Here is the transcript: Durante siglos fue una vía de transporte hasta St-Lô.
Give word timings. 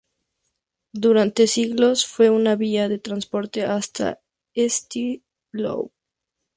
Durante 0.93 1.45
siglos 1.45 2.07
fue 2.07 2.31
una 2.31 2.55
vía 2.55 2.89
de 2.89 2.97
transporte 2.97 3.65
hasta 3.65 4.19
St-Lô. 4.55 5.91